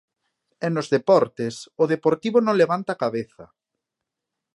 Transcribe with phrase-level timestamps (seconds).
[0.65, 3.45] E nos deportes, o Deportivo non levanta cabeza.